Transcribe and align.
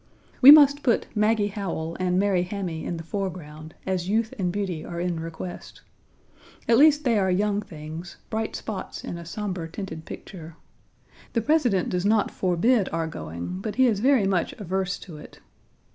We 0.41 0.49
must 0.49 0.81
put 0.81 1.05
Maggie 1.13 1.49
Howell 1.49 1.95
and 1.99 2.17
Mary 2.17 2.41
Hammy 2.41 2.85
in 2.85 2.97
the 2.97 3.03
foreground, 3.03 3.75
as 3.85 4.09
youth 4.09 4.33
and 4.39 4.51
beauty 4.51 4.83
are 4.83 4.99
in 4.99 5.19
request. 5.19 5.81
At 6.67 6.79
least 6.79 7.03
they 7.03 7.19
are 7.19 7.29
young 7.29 7.61
things 7.61 8.17
bright 8.31 8.55
spots 8.55 9.03
in 9.03 9.19
a 9.19 9.25
somber 9.27 9.67
tinted 9.67 10.05
picture. 10.05 10.55
The 11.33 11.41
President 11.41 11.89
does 11.89 12.03
not 12.03 12.31
forbid 12.31 12.89
our 12.91 13.05
going, 13.05 13.59
but 13.61 13.75
he 13.75 13.85
is 13.85 13.99
very 13.99 14.25
much 14.25 14.53
averse 14.53 14.97
to 15.01 15.17
it. 15.17 15.39